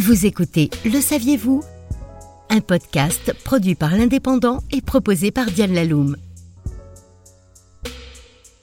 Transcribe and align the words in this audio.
Vous 0.00 0.24
écoutez 0.24 0.70
Le 0.84 1.00
saviez-vous? 1.00 1.64
Un 2.48 2.60
podcast 2.60 3.34
produit 3.44 3.74
par 3.74 3.96
l'Indépendant 3.96 4.62
et 4.70 4.80
proposé 4.80 5.30
par 5.30 5.46
Diane 5.46 5.74
Laloum. 5.74 6.16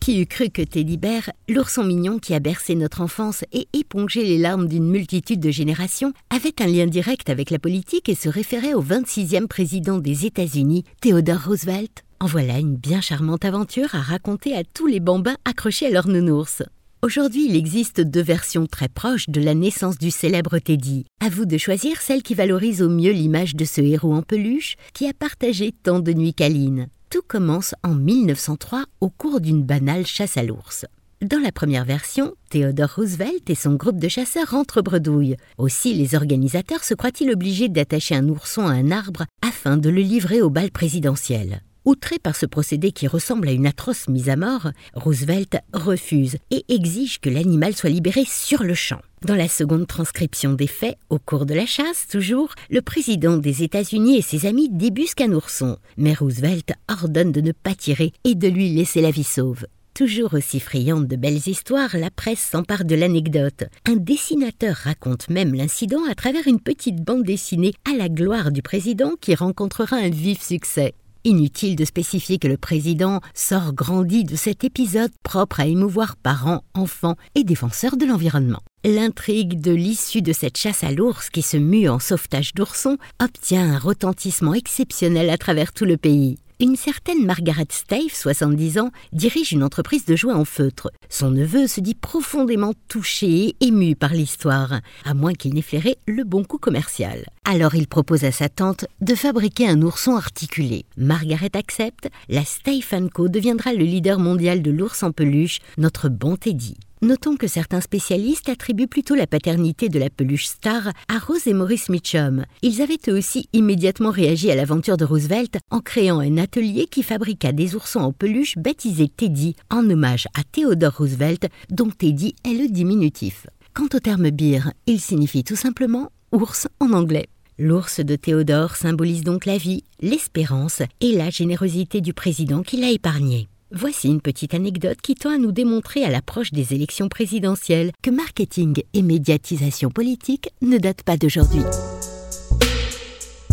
Qui 0.00 0.20
eût 0.20 0.26
cru 0.26 0.50
que 0.50 0.62
Teddy 0.62 0.98
Bear, 0.98 1.30
l'ourson 1.48 1.82
mignon 1.82 2.18
qui 2.18 2.34
a 2.34 2.38
bercé 2.38 2.74
notre 2.74 3.00
enfance 3.00 3.42
et 3.52 3.66
épongé 3.72 4.22
les 4.22 4.38
larmes 4.38 4.68
d'une 4.68 4.86
multitude 4.86 5.40
de 5.40 5.50
générations, 5.50 6.12
avait 6.28 6.60
un 6.60 6.66
lien 6.66 6.86
direct 6.86 7.30
avec 7.30 7.50
la 7.50 7.58
politique 7.58 8.08
et 8.08 8.14
se 8.14 8.28
référait 8.28 8.74
au 8.74 8.82
26e 8.82 9.46
président 9.46 9.98
des 9.98 10.26
États-Unis, 10.26 10.84
Theodore 11.00 11.46
Roosevelt? 11.46 12.04
En 12.20 12.26
voilà 12.26 12.58
une 12.58 12.76
bien 12.76 13.00
charmante 13.00 13.44
aventure 13.44 13.94
à 13.94 14.00
raconter 14.02 14.54
à 14.54 14.62
tous 14.62 14.86
les 14.86 15.00
bambins 15.00 15.36
accrochés 15.46 15.86
à 15.86 15.90
leur 15.90 16.06
nounours. 16.06 16.62
Aujourd'hui, 17.04 17.44
il 17.50 17.54
existe 17.54 18.00
deux 18.00 18.22
versions 18.22 18.66
très 18.66 18.88
proches 18.88 19.28
de 19.28 19.42
la 19.42 19.52
naissance 19.52 19.98
du 19.98 20.10
célèbre 20.10 20.58
Teddy. 20.58 21.04
À 21.20 21.28
vous 21.28 21.44
de 21.44 21.58
choisir 21.58 22.00
celle 22.00 22.22
qui 22.22 22.32
valorise 22.32 22.80
au 22.80 22.88
mieux 22.88 23.12
l'image 23.12 23.54
de 23.54 23.66
ce 23.66 23.82
héros 23.82 24.14
en 24.14 24.22
peluche 24.22 24.76
qui 24.94 25.06
a 25.06 25.12
partagé 25.12 25.72
tant 25.82 26.00
de 26.00 26.14
nuits 26.14 26.32
câlines. 26.32 26.88
Tout 27.10 27.20
commence 27.20 27.74
en 27.82 27.94
1903 27.94 28.86
au 29.02 29.10
cours 29.10 29.42
d'une 29.42 29.62
banale 29.62 30.06
chasse 30.06 30.38
à 30.38 30.42
l'ours. 30.42 30.86
Dans 31.20 31.40
la 31.40 31.52
première 31.52 31.84
version, 31.84 32.32
Theodore 32.48 32.94
Roosevelt 32.96 33.50
et 33.50 33.54
son 33.54 33.74
groupe 33.74 33.98
de 33.98 34.08
chasseurs 34.08 34.52
rentrent 34.52 34.80
bredouille. 34.80 35.36
Aussi, 35.58 35.92
les 35.92 36.14
organisateurs 36.14 36.84
se 36.84 36.94
croient-ils 36.94 37.30
obligés 37.30 37.68
d'attacher 37.68 38.14
un 38.14 38.30
ourson 38.30 38.66
à 38.66 38.72
un 38.72 38.90
arbre 38.90 39.26
afin 39.46 39.76
de 39.76 39.90
le 39.90 40.00
livrer 40.00 40.40
au 40.40 40.48
bal 40.48 40.70
présidentiel. 40.70 41.60
Outré 41.84 42.18
par 42.18 42.34
ce 42.34 42.46
procédé 42.46 42.92
qui 42.92 43.06
ressemble 43.06 43.46
à 43.46 43.52
une 43.52 43.66
atroce 43.66 44.08
mise 44.08 44.30
à 44.30 44.36
mort, 44.36 44.70
Roosevelt 44.94 45.58
refuse 45.74 46.38
et 46.50 46.64
exige 46.70 47.20
que 47.20 47.28
l'animal 47.28 47.74
soit 47.74 47.90
libéré 47.90 48.24
sur 48.26 48.62
le 48.62 48.72
champ. 48.72 49.00
Dans 49.26 49.34
la 49.34 49.48
seconde 49.48 49.86
transcription 49.86 50.54
des 50.54 50.66
faits, 50.66 50.96
au 51.10 51.18
cours 51.18 51.44
de 51.44 51.52
la 51.52 51.66
chasse, 51.66 52.06
toujours, 52.10 52.54
le 52.70 52.80
président 52.80 53.36
des 53.36 53.62
États-Unis 53.62 54.16
et 54.16 54.22
ses 54.22 54.46
amis 54.46 54.70
débusquent 54.70 55.20
un 55.20 55.32
ourson, 55.32 55.76
mais 55.98 56.14
Roosevelt 56.14 56.72
ordonne 56.90 57.32
de 57.32 57.42
ne 57.42 57.52
pas 57.52 57.74
tirer 57.74 58.14
et 58.24 58.34
de 58.34 58.48
lui 58.48 58.70
laisser 58.70 59.02
la 59.02 59.10
vie 59.10 59.22
sauve. 59.22 59.66
Toujours 59.92 60.32
aussi 60.32 60.60
friande 60.60 61.06
de 61.06 61.16
belles 61.16 61.46
histoires, 61.48 61.96
la 61.98 62.10
presse 62.10 62.48
s'empare 62.50 62.86
de 62.86 62.94
l'anecdote. 62.94 63.64
Un 63.84 63.96
dessinateur 63.96 64.74
raconte 64.74 65.28
même 65.28 65.54
l'incident 65.54 66.02
à 66.10 66.14
travers 66.14 66.48
une 66.48 66.60
petite 66.60 67.04
bande 67.04 67.24
dessinée 67.24 67.74
à 67.84 67.94
la 67.94 68.08
gloire 68.08 68.52
du 68.52 68.62
président 68.62 69.12
qui 69.20 69.34
rencontrera 69.34 69.96
un 69.96 70.08
vif 70.08 70.42
succès. 70.42 70.94
Inutile 71.26 71.74
de 71.74 71.86
spécifier 71.86 72.38
que 72.38 72.48
le 72.48 72.58
président 72.58 73.20
sort 73.32 73.72
grandi 73.72 74.24
de 74.24 74.36
cet 74.36 74.62
épisode 74.62 75.10
propre 75.22 75.60
à 75.60 75.66
émouvoir 75.66 76.16
parents, 76.16 76.62
enfants 76.74 77.16
et 77.34 77.44
défenseurs 77.44 77.96
de 77.96 78.04
l'environnement. 78.04 78.60
L'intrigue 78.84 79.58
de 79.58 79.72
l'issue 79.72 80.20
de 80.20 80.34
cette 80.34 80.58
chasse 80.58 80.84
à 80.84 80.92
l'ours 80.92 81.30
qui 81.30 81.40
se 81.40 81.56
mue 81.56 81.88
en 81.88 81.98
sauvetage 81.98 82.52
d'oursons 82.52 82.98
obtient 83.22 83.72
un 83.72 83.78
retentissement 83.78 84.52
exceptionnel 84.52 85.30
à 85.30 85.38
travers 85.38 85.72
tout 85.72 85.86
le 85.86 85.96
pays. 85.96 86.36
Une 86.60 86.76
certaine 86.76 87.26
Margaret 87.26 87.66
Stave, 87.70 88.12
70 88.12 88.78
ans, 88.78 88.92
dirige 89.12 89.50
une 89.50 89.64
entreprise 89.64 90.04
de 90.04 90.14
jouets 90.14 90.34
en 90.34 90.44
feutre. 90.44 90.92
Son 91.08 91.32
neveu 91.32 91.66
se 91.66 91.80
dit 91.80 91.96
profondément 91.96 92.74
touché 92.86 93.26
et 93.26 93.56
ému 93.60 93.96
par 93.96 94.12
l'histoire, 94.12 94.80
à 95.04 95.14
moins 95.14 95.32
qu'il 95.32 95.54
n'ait 95.54 95.62
flairé 95.62 95.98
le 96.06 96.22
bon 96.22 96.44
coup 96.44 96.58
commercial. 96.58 97.26
Alors 97.44 97.74
il 97.74 97.88
propose 97.88 98.22
à 98.22 98.30
sa 98.30 98.48
tante 98.48 98.86
de 99.00 99.16
fabriquer 99.16 99.68
un 99.68 99.82
ourson 99.82 100.14
articulé. 100.14 100.84
Margaret 100.96 101.50
accepte, 101.54 102.08
la 102.28 102.44
Stave 102.44 103.08
Co 103.12 103.28
deviendra 103.28 103.72
le 103.72 103.84
leader 103.84 104.20
mondial 104.20 104.62
de 104.62 104.70
l'ours 104.70 105.02
en 105.02 105.10
peluche, 105.10 105.58
notre 105.76 106.08
bon 106.08 106.36
Teddy. 106.36 106.76
Notons 107.04 107.36
que 107.36 107.48
certains 107.48 107.82
spécialistes 107.82 108.48
attribuent 108.48 108.86
plutôt 108.86 109.14
la 109.14 109.26
paternité 109.26 109.90
de 109.90 109.98
la 109.98 110.08
peluche 110.08 110.46
star 110.46 110.90
à 111.08 111.18
Rose 111.18 111.46
et 111.46 111.52
Maurice 111.52 111.90
Mitchum. 111.90 112.46
Ils 112.62 112.80
avaient 112.80 112.98
eux 113.08 113.18
aussi 113.18 113.46
immédiatement 113.52 114.10
réagi 114.10 114.50
à 114.50 114.54
l'aventure 114.54 114.96
de 114.96 115.04
Roosevelt 115.04 115.58
en 115.70 115.80
créant 115.80 116.20
un 116.20 116.38
atelier 116.38 116.86
qui 116.86 117.02
fabriqua 117.02 117.52
des 117.52 117.74
oursons 117.74 118.00
en 118.00 118.12
peluche 118.12 118.56
baptisés 118.56 119.08
Teddy 119.14 119.54
en 119.68 119.90
hommage 119.90 120.28
à 120.34 120.44
Theodore 120.50 120.96
Roosevelt, 120.96 121.46
dont 121.68 121.90
Teddy 121.90 122.36
est 122.42 122.54
le 122.54 122.68
diminutif. 122.68 123.48
Quant 123.74 123.88
au 123.92 124.00
terme 124.00 124.30
beer, 124.30 124.72
il 124.86 124.98
signifie 124.98 125.44
tout 125.44 125.56
simplement 125.56 126.10
ours 126.32 126.68
en 126.80 126.94
anglais. 126.94 127.28
L'ours 127.58 128.00
de 128.00 128.16
Théodore 128.16 128.76
symbolise 128.76 129.24
donc 129.24 129.44
la 129.44 129.58
vie, 129.58 129.84
l'espérance 130.00 130.80
et 131.02 131.12
la 131.12 131.28
générosité 131.28 132.00
du 132.00 132.14
président 132.14 132.62
qui 132.62 132.78
l'a 132.78 132.88
épargné. 132.88 133.48
Voici 133.76 134.06
une 134.06 134.20
petite 134.20 134.54
anecdote 134.54 134.98
qui 135.02 135.16
tend 135.16 135.30
à 135.30 135.36
nous 135.36 135.50
démontrer 135.50 136.04
à 136.04 136.08
l'approche 136.08 136.52
des 136.52 136.74
élections 136.74 137.08
présidentielles 137.08 137.90
que 138.02 138.10
marketing 138.10 138.84
et 138.92 139.02
médiatisation 139.02 139.90
politique 139.90 140.50
ne 140.62 140.78
datent 140.78 141.02
pas 141.02 141.16
d'aujourd'hui. 141.16 141.62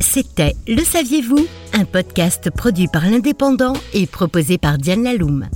C'était 0.00 0.52
Le 0.68 0.84
saviez-vous 0.84 1.46
Un 1.72 1.86
podcast 1.86 2.50
produit 2.50 2.88
par 2.88 3.08
l'Indépendant 3.08 3.72
et 3.94 4.06
proposé 4.06 4.58
par 4.58 4.76
Diane 4.76 5.02
Laloum. 5.02 5.48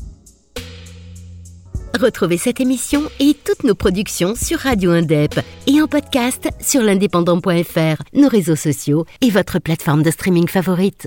Retrouvez 2.00 2.38
cette 2.38 2.60
émission 2.60 3.02
et 3.20 3.36
toutes 3.44 3.64
nos 3.64 3.74
productions 3.74 4.34
sur 4.34 4.60
Radio 4.60 4.90
Indep 4.90 5.38
et 5.66 5.82
en 5.82 5.86
podcast 5.86 6.48
sur 6.62 6.82
l'indépendant.fr, 6.82 8.02
nos 8.14 8.28
réseaux 8.28 8.56
sociaux 8.56 9.04
et 9.20 9.28
votre 9.28 9.58
plateforme 9.58 10.02
de 10.02 10.10
streaming 10.10 10.48
favorite. 10.48 11.04